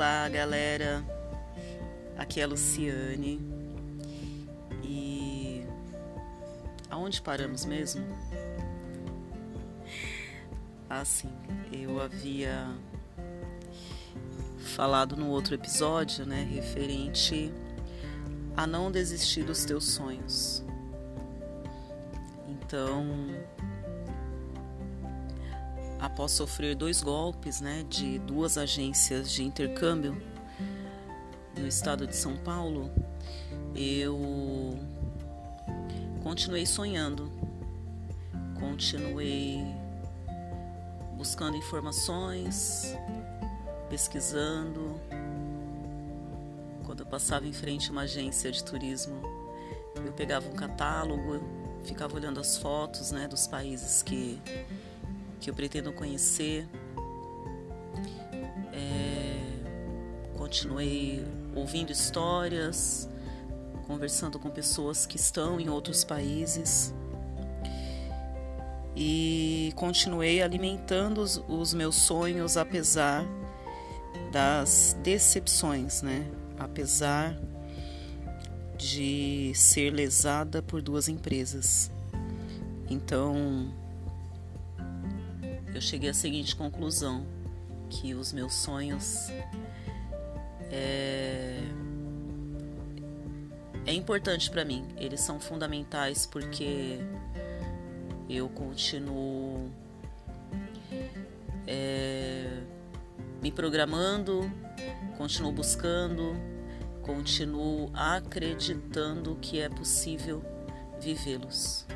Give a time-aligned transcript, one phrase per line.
[0.00, 1.04] Olá, galera.
[2.16, 3.38] Aqui é a Luciane.
[4.82, 5.62] E
[6.88, 8.02] aonde paramos mesmo?
[10.88, 11.30] Assim,
[11.70, 12.74] eu havia
[14.74, 17.52] falado no outro episódio, né, referente
[18.56, 20.64] a não desistir dos teus sonhos.
[22.48, 23.04] Então,
[26.00, 30.20] após sofrer dois golpes né, de duas agências de intercâmbio
[31.56, 32.90] no estado de São Paulo,
[33.74, 34.78] eu
[36.22, 37.30] continuei sonhando,
[38.58, 39.62] continuei
[41.16, 42.96] buscando informações,
[43.90, 44.98] pesquisando.
[46.86, 49.20] Quando eu passava em frente a uma agência de turismo,
[49.94, 51.42] eu pegava um catálogo,
[51.84, 54.40] ficava olhando as fotos né, dos países que
[55.40, 56.68] que eu pretendo conhecer.
[58.72, 61.24] É, continuei
[61.54, 63.08] ouvindo histórias,
[63.86, 66.94] conversando com pessoas que estão em outros países
[68.94, 73.24] e continuei alimentando os, os meus sonhos apesar
[74.30, 76.26] das decepções, né?
[76.58, 77.40] Apesar
[78.76, 81.90] de ser lesada por duas empresas.
[82.88, 83.72] Então,
[85.74, 87.26] eu cheguei à seguinte conclusão:
[87.88, 89.28] que os meus sonhos
[90.70, 91.60] é,
[93.86, 94.86] é importante para mim.
[94.96, 96.98] Eles são fundamentais porque
[98.28, 99.70] eu continuo
[101.66, 102.48] é,
[103.42, 104.50] me programando,
[105.16, 106.34] continuo buscando,
[107.02, 110.42] continuo acreditando que é possível
[111.00, 111.86] vivê-los.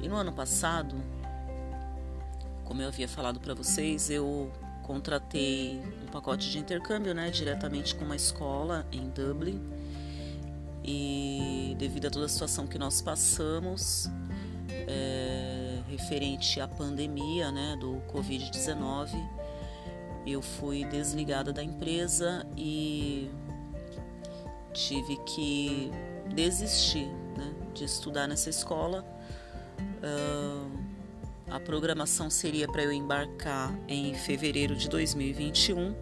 [0.00, 0.96] E no ano passado,
[2.68, 4.52] como eu havia falado para vocês, eu
[4.82, 9.58] contratei um pacote de intercâmbio, né, diretamente com uma escola em Dublin.
[10.84, 14.10] E devido a toda a situação que nós passamos,
[14.86, 19.08] é, referente à pandemia, né, do Covid-19,
[20.26, 23.30] eu fui desligada da empresa e
[24.74, 25.90] tive que
[26.34, 29.06] desistir né, de estudar nessa escola.
[30.02, 30.87] Uh,
[31.50, 35.94] a programação seria para eu embarcar em fevereiro de 2021.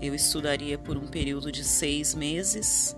[0.00, 2.96] Eu estudaria por um período de seis meses.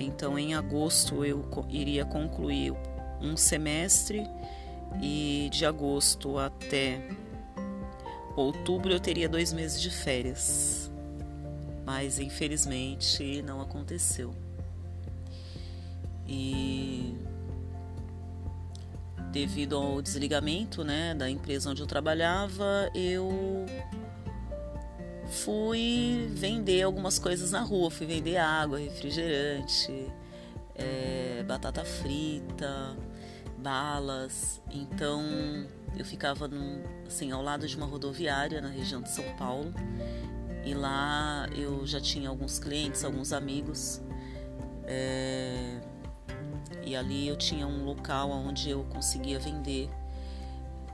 [0.00, 2.72] Então, em agosto, eu iria concluir
[3.20, 4.22] um semestre
[5.02, 7.08] e de agosto até
[8.34, 10.90] outubro eu teria dois meses de férias.
[11.84, 14.34] Mas infelizmente não aconteceu.
[16.26, 17.14] E
[19.36, 23.66] devido ao desligamento né, da empresa onde eu trabalhava, eu
[25.28, 27.90] fui vender algumas coisas na rua.
[27.90, 30.10] Fui vender água, refrigerante,
[30.74, 32.96] é, batata frita,
[33.58, 34.62] balas.
[34.72, 35.22] Então
[35.98, 39.70] eu ficava num, assim, ao lado de uma rodoviária na região de São Paulo.
[40.64, 44.00] E lá eu já tinha alguns clientes, alguns amigos.
[44.84, 45.78] É,
[46.84, 49.90] e ali eu tinha um local onde eu conseguia vender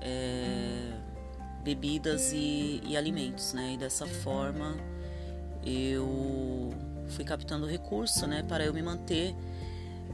[0.00, 0.92] é,
[1.62, 3.74] bebidas e, e, alimentos, né?
[3.74, 4.76] E dessa forma
[5.64, 6.70] eu
[7.08, 9.34] fui captando recurso, né, para eu me manter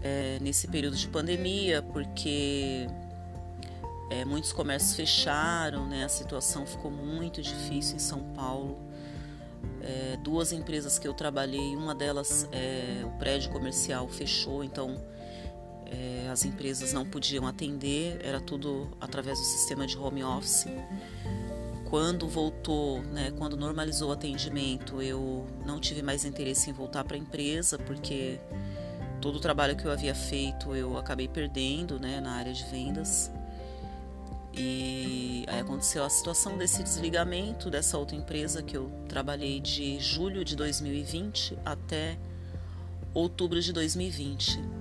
[0.02, 2.86] é, nesse período de pandemia, porque
[4.10, 6.04] é, muitos comércios fecharam, né?
[6.04, 8.78] A situação ficou muito difícil em São Paulo.
[9.82, 15.00] É, duas empresas que eu trabalhei, uma delas, é, o prédio comercial fechou, então
[15.88, 20.66] é, as empresas não podiam atender, era tudo através do sistema de home office.
[21.88, 27.16] Quando voltou, né, quando normalizou o atendimento, eu não tive mais interesse em voltar para
[27.16, 28.38] a empresa, porque
[29.21, 33.31] todo o trabalho que eu havia feito eu acabei perdendo né, na área de vendas.
[34.52, 40.44] E aí aconteceu a situação desse desligamento dessa outra empresa que eu trabalhei de julho
[40.44, 42.19] de 2020 até
[43.14, 44.77] outubro de 2020.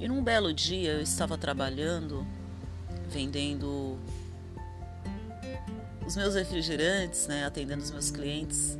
[0.00, 2.24] E num belo dia eu estava trabalhando,
[3.08, 3.98] vendendo
[6.06, 8.78] os meus refrigerantes, né, atendendo os meus clientes.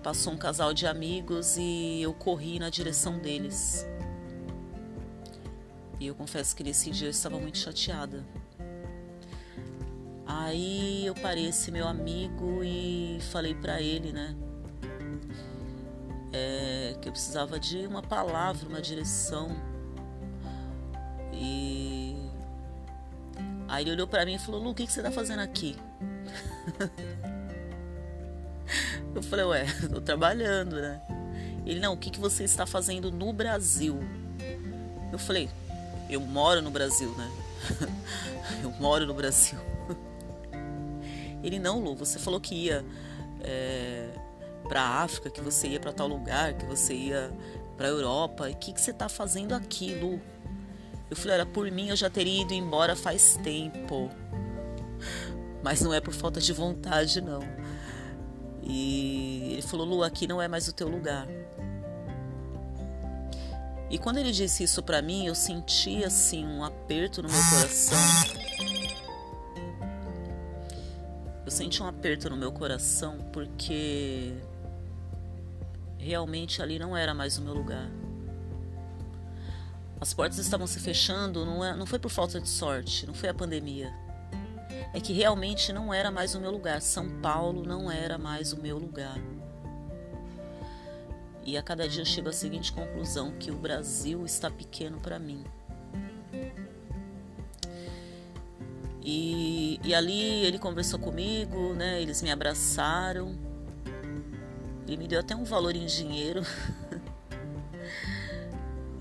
[0.00, 3.84] Passou um casal de amigos e eu corri na direção deles.
[5.98, 8.24] E eu confesso que nesse dia eu estava muito chateada.
[10.24, 14.36] Aí eu parei esse meu amigo e falei para ele, né?
[16.32, 19.71] É, que eu precisava de uma palavra, uma direção
[23.72, 25.76] aí ele olhou para mim e falou: Lu, o que, que você tá fazendo aqui?
[29.14, 31.00] Eu falei, ué, tô trabalhando, né?
[31.66, 34.00] Ele, não, o que, que você está fazendo no Brasil?
[35.12, 35.50] Eu falei,
[36.08, 37.30] eu moro no Brasil, né?
[38.64, 39.58] eu moro no Brasil.
[41.42, 42.84] Ele, não, Lu, você falou que ia
[43.42, 44.08] é,
[44.68, 47.30] pra África, que você ia para tal lugar, que você ia
[47.76, 48.48] pra Europa.
[48.48, 50.20] E o que, que você está fazendo aqui, Lu?
[51.12, 54.10] Eu falei, era por mim eu já teria ido embora faz tempo.
[55.62, 57.42] Mas não é por falta de vontade, não.
[58.62, 61.28] E ele falou: Lu, aqui não é mais o teu lugar.
[63.90, 67.98] E quando ele disse isso para mim, eu senti assim um aperto no meu coração.
[71.44, 74.32] Eu senti um aperto no meu coração porque
[75.98, 77.90] realmente ali não era mais o meu lugar.
[80.02, 83.28] As portas estavam se fechando, não, é, não foi por falta de sorte, não foi
[83.28, 83.90] a pandemia
[84.92, 86.80] é que realmente não era mais o meu lugar.
[86.82, 89.18] São Paulo não era mais o meu lugar.
[91.44, 95.18] E a cada dia eu chego à seguinte conclusão: que o Brasil está pequeno para
[95.18, 95.44] mim.
[99.04, 102.00] E, e, ali ele conversou comigo, né?
[102.00, 103.36] Eles me abraçaram.
[104.86, 106.42] Ele me deu até um valor em dinheiro.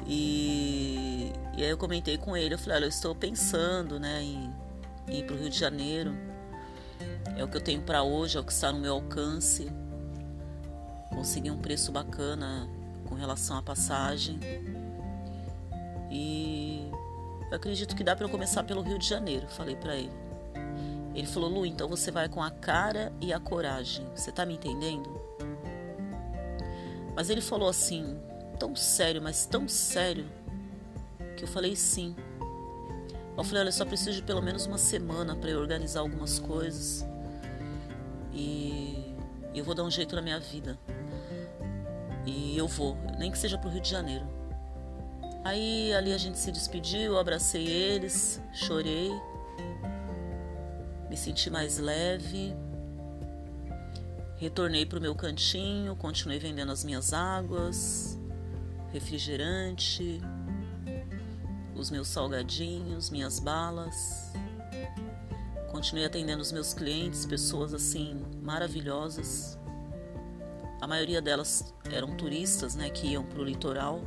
[0.06, 4.54] e, e aí eu comentei com ele, eu falei, olha, eu estou pensando, né, em
[5.08, 6.16] ir para o Rio de Janeiro.
[7.38, 9.72] É o que eu tenho para hoje, é o que está no meu alcance.
[11.10, 12.68] Consegui um preço bacana
[13.08, 14.40] com relação à passagem.
[16.10, 16.90] E
[17.50, 20.12] eu acredito que dá para eu começar pelo Rio de Janeiro, falei para ele.
[21.14, 24.06] Ele falou: "Lu, então você vai com a cara e a coragem.
[24.16, 25.10] Você tá me entendendo?"
[27.16, 28.18] Mas ele falou assim,
[28.62, 30.30] tão sério, mas tão sério,
[31.36, 32.16] que eu falei sim.
[33.36, 37.04] Eu falei, olha, só preciso de pelo menos uma semana para eu organizar algumas coisas.
[38.32, 39.16] E
[39.56, 40.78] eu vou dar um jeito na minha vida.
[42.24, 44.28] E eu vou, nem que seja pro Rio de Janeiro.
[45.44, 49.10] Aí ali a gente se despediu, eu abracei eles, chorei,
[51.10, 52.54] me senti mais leve.
[54.38, 58.21] Retornei pro meu cantinho, continuei vendendo as minhas águas,
[58.92, 60.22] refrigerante,
[61.76, 64.32] os meus salgadinhos, minhas balas.
[65.72, 69.58] Continuei atendendo os meus clientes, pessoas assim maravilhosas.
[70.82, 74.02] A maioria delas eram turistas, né, que iam para o litoral.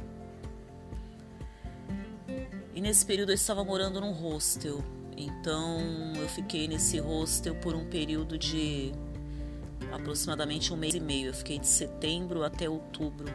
[2.75, 4.85] E nesse período eu estava morando num hostel.
[5.17, 5.81] Então
[6.17, 8.93] eu fiquei nesse hostel por um período de
[9.93, 11.29] aproximadamente um mês e meio.
[11.29, 13.33] Eu fiquei de setembro até outubro.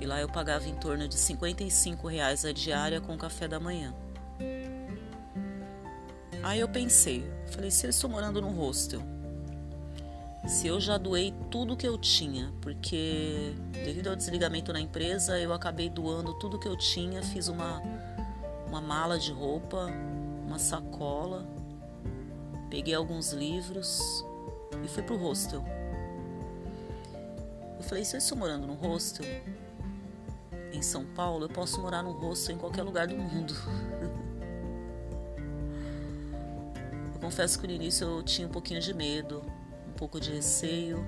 [0.00, 3.94] E lá eu pagava em torno de 55 reais a diária com café da manhã.
[6.42, 9.02] Aí eu pensei, falei, se eu estou morando num hostel,
[10.48, 13.54] se eu já doei tudo que eu tinha, porque
[13.84, 17.82] devido ao desligamento na empresa, eu acabei doando tudo que eu tinha, fiz uma,
[18.66, 19.90] uma mala de roupa,
[20.46, 21.46] uma sacola,
[22.70, 24.24] peguei alguns livros
[24.82, 25.62] e fui pro hostel.
[27.76, 29.26] Eu falei, se eu estou morando num hostel,
[30.72, 33.54] em São Paulo, eu posso morar num rosto em qualquer lugar do mundo.
[37.14, 39.42] eu confesso que no início eu tinha um pouquinho de medo,
[39.88, 41.04] um pouco de receio.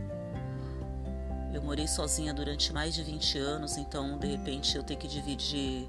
[1.52, 5.86] Eu morei sozinha durante mais de 20 anos, então de repente eu ter que dividir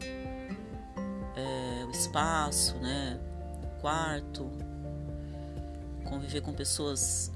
[1.35, 3.19] é, o espaço, né,
[3.63, 4.51] o quarto,
[6.03, 7.31] conviver com pessoas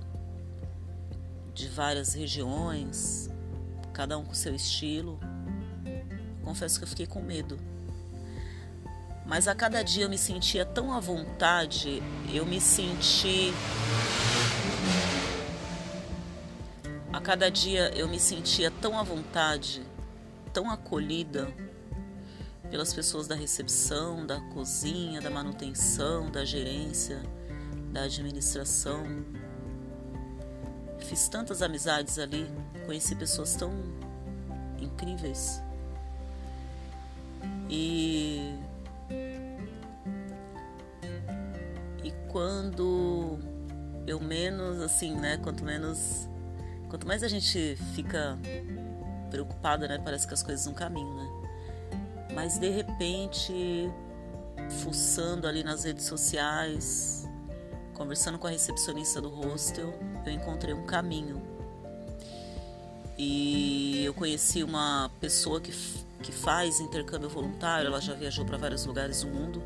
[1.53, 3.29] de várias regiões,
[3.91, 5.19] cada um com seu estilo.
[6.47, 7.59] Confesso que eu fiquei com medo.
[9.25, 12.01] Mas a cada dia eu me sentia tão à vontade,
[12.33, 13.53] eu me senti.
[17.11, 19.85] A cada dia eu me sentia tão à vontade,
[20.53, 21.53] tão acolhida
[22.71, 27.21] pelas pessoas da recepção, da cozinha, da manutenção, da gerência,
[27.91, 29.03] da administração.
[30.99, 32.49] Fiz tantas amizades ali,
[32.85, 33.69] conheci pessoas tão
[34.79, 35.66] incríveis.
[37.69, 38.55] E
[42.03, 43.39] e quando
[44.05, 46.29] eu menos assim, né, quanto menos
[46.89, 48.37] quanto mais a gente fica
[49.29, 51.37] preocupada, né, parece que as coisas não caminham, né?
[52.33, 53.91] Mas de repente,
[54.83, 57.27] fuçando ali nas redes sociais,
[57.93, 59.93] conversando com a recepcionista do hostel,
[60.25, 61.41] eu encontrei um caminho.
[63.17, 65.71] E eu conheci uma pessoa que
[66.21, 69.63] que faz intercâmbio voluntário, ela já viajou para vários lugares do mundo.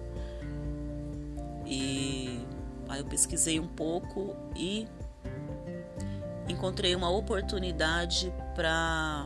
[1.65, 2.45] E
[2.89, 4.87] aí eu pesquisei um pouco e
[6.47, 9.25] encontrei uma oportunidade para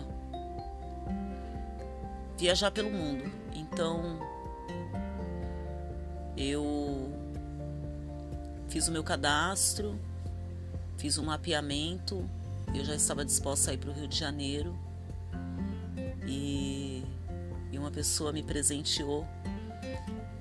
[2.38, 3.32] viajar pelo mundo.
[3.53, 4.20] Então
[6.38, 7.12] eu
[8.67, 10.00] fiz o meu cadastro,
[10.98, 12.29] fiz um mapeamento,
[12.74, 14.77] eu já estava disposta a ir para o Rio de Janeiro
[16.27, 16.75] e,
[17.96, 19.25] pessoa me presenteou.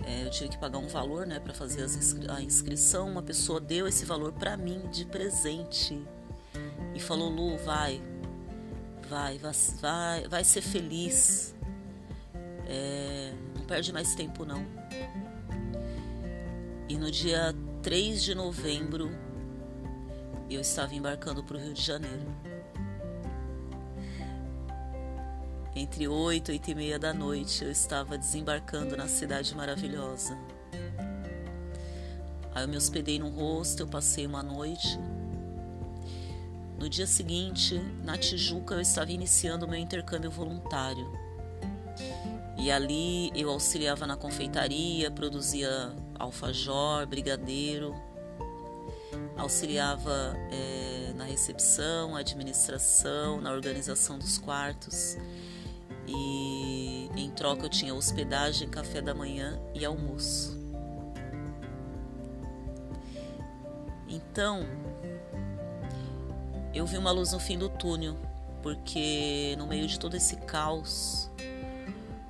[0.04, 3.08] É, eu tive que pagar um valor né, para fazer inscri a inscrição.
[3.08, 5.99] Uma pessoa deu esse valor para mim de presente
[6.94, 8.02] e falou: Lu, vai,
[9.08, 11.54] vai, vai, vai, ser feliz.
[12.66, 14.66] É, não perde mais tempo não.
[16.88, 19.11] E no dia 3 de novembro
[20.50, 22.26] eu estava embarcando para o Rio de Janeiro.
[25.76, 30.38] Entre 8 e 8 e meia da noite eu estava desembarcando na cidade maravilhosa.
[32.54, 34.97] Aí eu me hospedei num hostel, passei uma noite.
[36.78, 41.11] No dia seguinte, na Tijuca, eu estava iniciando o meu intercâmbio voluntário.
[42.57, 47.97] E ali eu auxiliava na confeitaria, produzia alfajor, brigadeiro,
[49.37, 55.16] auxiliava é, na recepção, administração, na organização dos quartos
[56.06, 60.58] e em troca eu tinha hospedagem, café da manhã e almoço.
[64.08, 64.66] Então,
[66.73, 68.16] eu vi uma luz no fim do túnel,
[68.62, 71.30] porque no meio de todo esse caos,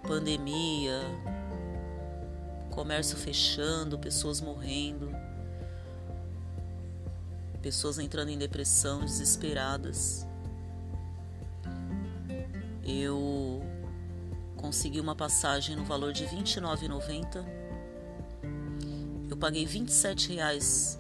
[0.02, 1.00] pandemia,
[2.70, 5.10] comércio fechando, pessoas morrendo,
[7.62, 10.26] pessoas entrando em depressão, desesperadas.
[12.84, 13.63] Eu
[14.64, 17.44] consegui uma passagem no valor de R$ 29,90.
[19.28, 20.98] Eu paguei R$ 27,00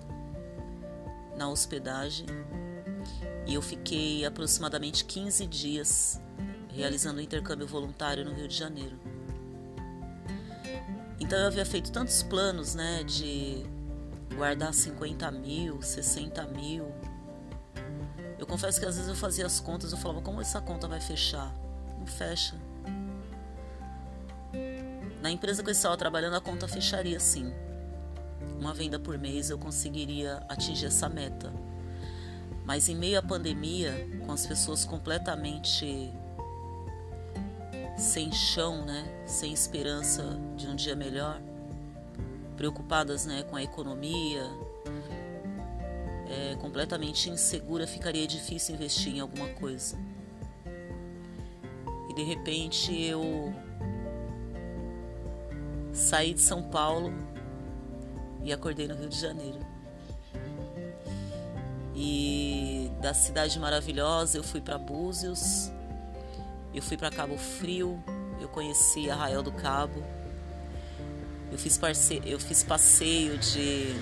[1.34, 2.26] na hospedagem
[3.46, 6.20] e eu fiquei aproximadamente 15 dias
[6.74, 9.00] realizando o intercâmbio voluntário no Rio de Janeiro.
[11.18, 13.64] Então eu havia feito tantos planos, né, de
[14.36, 16.92] guardar 50 mil, 60 mil.
[18.38, 21.00] Eu confesso que às vezes eu fazia as contas, eu falava, como essa conta vai
[21.00, 21.50] fechar?
[21.98, 22.54] Não fecha.
[25.24, 27.50] Na empresa que eu estava trabalhando, a conta fecharia sim.
[28.60, 31.50] Uma venda por mês eu conseguiria atingir essa meta.
[32.62, 36.12] Mas em meio à pandemia, com as pessoas completamente
[37.96, 41.40] sem chão, né, sem esperança de um dia melhor,
[42.54, 44.44] preocupadas, né, com a economia,
[46.28, 49.96] é, completamente insegura, ficaria difícil investir em alguma coisa.
[52.10, 53.54] E de repente eu
[56.04, 57.12] saí de São Paulo
[58.42, 59.58] e acordei no Rio de Janeiro.
[61.96, 65.70] E da cidade maravilhosa eu fui para Búzios
[66.74, 68.02] eu fui para Cabo Frio,
[68.40, 70.02] eu conheci Arraial do Cabo.
[71.52, 72.20] Eu fiz, parce...
[72.26, 73.94] eu fiz passeio de.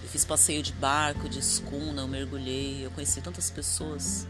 [0.00, 4.28] Eu fiz passeio de barco, de escuna, eu mergulhei, eu conheci tantas pessoas.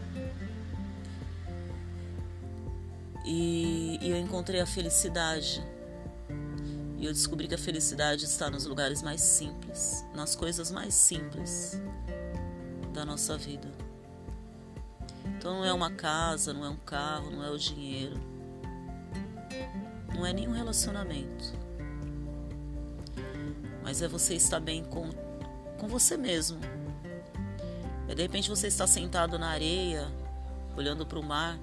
[3.23, 5.63] E, e eu encontrei a felicidade.
[6.97, 11.79] E eu descobri que a felicidade está nos lugares mais simples, nas coisas mais simples
[12.91, 13.71] da nossa vida.
[15.37, 18.19] Então não é uma casa, não é um carro, não é o dinheiro.
[20.15, 21.53] Não é nenhum relacionamento.
[23.83, 25.09] Mas é você estar bem com,
[25.77, 26.59] com você mesmo.
[28.07, 30.07] É de repente você está sentado na areia,
[30.75, 31.59] olhando para o mar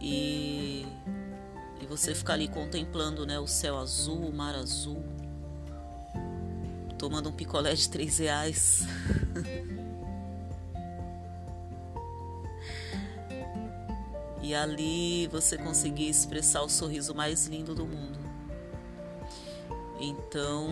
[0.00, 0.86] e,
[1.80, 5.02] e você ficar ali contemplando né, o céu azul, o mar azul,
[6.98, 8.86] tomando um picolé de três reais.
[14.42, 18.18] e ali você conseguir expressar o sorriso mais lindo do mundo.
[20.00, 20.70] Então,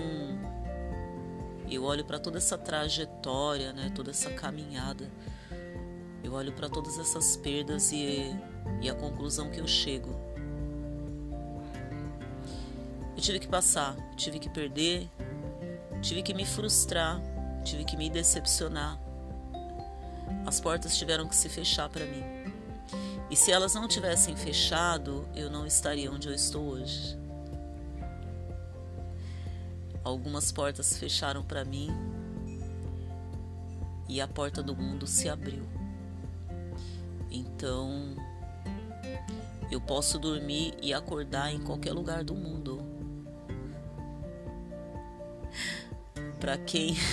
[1.70, 5.10] eu olho para toda essa trajetória, né, toda essa caminhada.
[6.22, 8.34] Eu olho para todas essas perdas e,
[8.80, 10.14] e a conclusão que eu chego.
[13.26, 15.10] Tive que passar, tive que perder,
[16.00, 17.20] tive que me frustrar,
[17.64, 19.00] tive que me decepcionar.
[20.46, 22.22] As portas tiveram que se fechar para mim.
[23.28, 27.18] E se elas não tivessem fechado, eu não estaria onde eu estou hoje.
[30.04, 31.90] Algumas portas fecharam para mim
[34.08, 35.64] e a porta do mundo se abriu.
[37.28, 38.14] Então,
[39.68, 42.94] eu posso dormir e acordar em qualquer lugar do mundo.
[46.40, 46.96] Para quem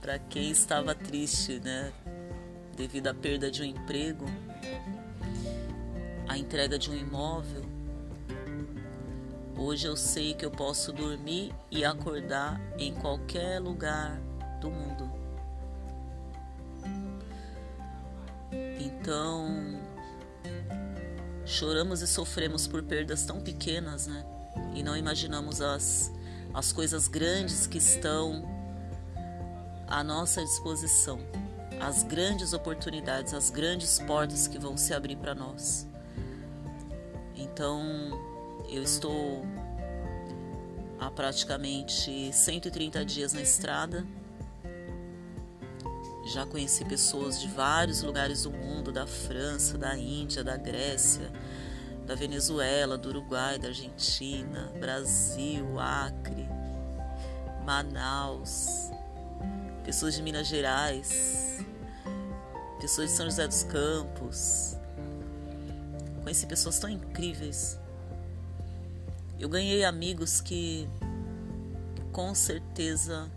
[0.00, 1.92] para quem estava triste, né,
[2.76, 4.24] devido à perda de um emprego,
[6.28, 7.64] a entrega de um imóvel,
[9.58, 14.20] hoje eu sei que eu posso dormir e acordar em qualquer lugar
[14.60, 15.10] do mundo.
[18.78, 19.80] Então,
[21.44, 24.24] choramos e sofremos por perdas tão pequenas, né?
[24.74, 26.12] E não imaginamos as,
[26.56, 28.42] as coisas grandes que estão
[29.86, 31.18] à nossa disposição,
[31.78, 35.86] as grandes oportunidades, as grandes portas que vão se abrir para nós.
[37.36, 37.82] Então,
[38.70, 39.44] eu estou
[40.98, 44.06] há praticamente 130 dias na estrada.
[46.32, 51.30] Já conheci pessoas de vários lugares do mundo, da França, da Índia, da Grécia,
[52.06, 56.48] da Venezuela, do Uruguai, da Argentina, Brasil, Acre,
[57.64, 58.90] Manaus,
[59.84, 61.58] pessoas de Minas Gerais,
[62.80, 64.76] pessoas de São José dos Campos.
[66.22, 67.78] Conheci pessoas tão incríveis.
[69.38, 70.88] Eu ganhei amigos que
[72.12, 73.28] com certeza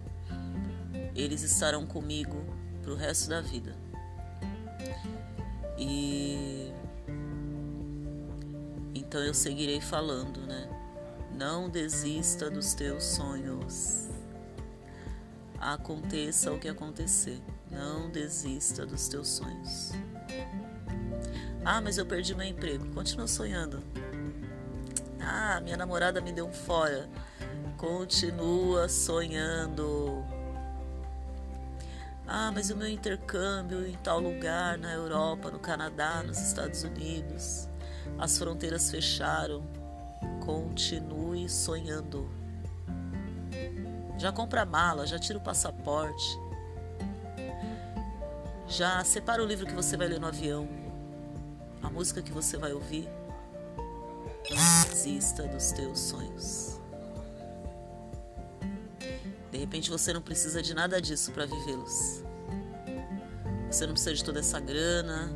[1.15, 2.37] eles estarão comigo
[2.83, 3.75] pro resto da vida.
[5.77, 6.68] E
[8.99, 10.69] então eu seguirei falando, né?
[11.31, 14.09] Não desista dos teus sonhos.
[15.57, 17.41] Aconteça o que acontecer,
[17.71, 19.91] não desista dos teus sonhos.
[21.63, 22.85] Ah, mas eu perdi meu emprego.
[22.93, 23.81] Continua sonhando.
[25.21, 27.09] Ah, minha namorada me deu um fora.
[27.77, 30.25] Continua sonhando.
[32.27, 37.68] Ah, mas o meu intercâmbio em tal lugar, na Europa, no Canadá, nos Estados Unidos,
[38.17, 39.63] as fronteiras fecharam.
[40.45, 42.29] Continue sonhando.
[44.17, 46.39] Já compra a mala, já tira o passaporte.
[48.67, 50.67] Já separa o livro que você vai ler no avião,
[51.81, 53.09] a música que você vai ouvir
[54.47, 56.79] desista dos teus sonhos.
[59.51, 62.23] De repente você não precisa de nada disso para vivê-los.
[63.69, 65.31] Você não precisa de toda essa grana,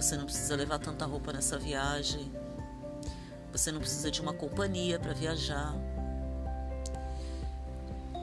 [0.00, 2.32] você não precisa levar tanta roupa nessa viagem,
[3.52, 5.74] você não precisa de uma companhia para viajar.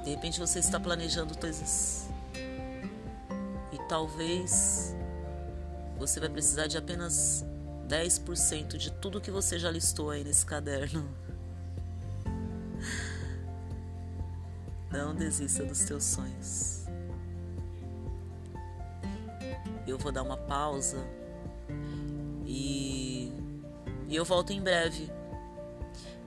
[0.03, 2.09] De repente você está planejando coisas
[3.71, 4.95] e talvez
[5.99, 7.45] você vai precisar de apenas
[7.87, 11.07] 10% de tudo que você já listou aí nesse caderno.
[14.89, 16.87] Não desista dos teus sonhos.
[19.85, 21.16] Eu vou dar uma pausa
[24.07, 25.11] e eu volto em breve.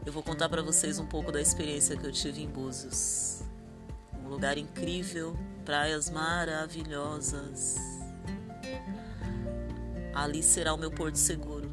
[0.04, 3.42] Eu vou contar para vocês um pouco da experiência que eu tive em Búzios.
[4.24, 7.90] Um lugar incrível, praias maravilhosas
[10.14, 11.70] ali será o meu porto seguro.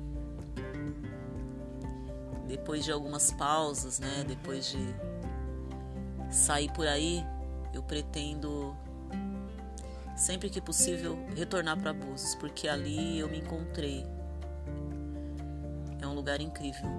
[2.48, 4.78] Depois de algumas pausas, né, depois de
[6.32, 7.24] sair por aí,
[7.74, 8.76] eu pretendo
[10.15, 14.06] sempre que possível retornar para Búzios, porque ali eu me encontrei.
[16.28, 16.90] Lugar incrível.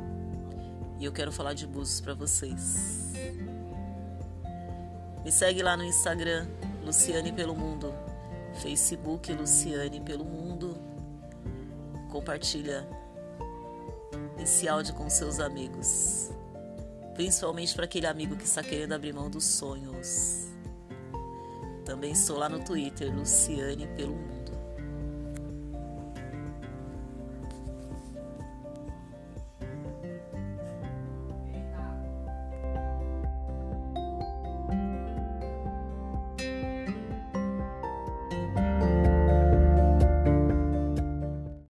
[0.98, 3.12] E eu quero falar de Búzios para vocês.
[5.22, 6.48] Me segue lá no Instagram,
[6.82, 7.92] Luciane pelo Mundo,
[8.62, 10.80] Facebook Luciane pelo Mundo
[12.10, 12.88] compartilha
[14.38, 16.30] esse áudio com seus amigos,
[17.12, 20.46] principalmente para aquele amigo que está querendo abrir mão dos sonhos.
[21.84, 24.37] Também estou lá no Twitter, Luciane pelo Mundo.